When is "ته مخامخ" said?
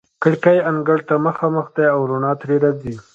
1.07-1.65